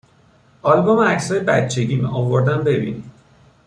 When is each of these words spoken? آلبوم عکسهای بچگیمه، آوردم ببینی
آلبوم 0.61 0.99
عکسهای 0.99 1.39
بچگیمه، 1.41 2.09
آوردم 2.09 2.63
ببینی 2.63 3.03